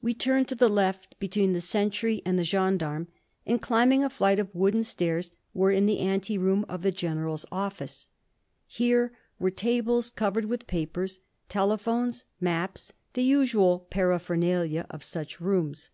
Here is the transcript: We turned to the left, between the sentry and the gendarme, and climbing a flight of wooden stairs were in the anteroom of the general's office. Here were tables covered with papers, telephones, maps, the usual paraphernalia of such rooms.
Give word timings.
We 0.00 0.14
turned 0.14 0.48
to 0.48 0.54
the 0.54 0.70
left, 0.70 1.14
between 1.20 1.52
the 1.52 1.60
sentry 1.60 2.22
and 2.24 2.38
the 2.38 2.42
gendarme, 2.42 3.08
and 3.44 3.60
climbing 3.60 4.02
a 4.02 4.08
flight 4.08 4.38
of 4.38 4.48
wooden 4.54 4.82
stairs 4.82 5.32
were 5.52 5.70
in 5.70 5.84
the 5.84 5.98
anteroom 6.00 6.64
of 6.70 6.80
the 6.80 6.90
general's 6.90 7.44
office. 7.52 8.08
Here 8.66 9.12
were 9.38 9.50
tables 9.50 10.08
covered 10.08 10.46
with 10.46 10.66
papers, 10.66 11.20
telephones, 11.50 12.24
maps, 12.40 12.94
the 13.12 13.22
usual 13.22 13.80
paraphernalia 13.90 14.86
of 14.88 15.04
such 15.04 15.38
rooms. 15.38 15.90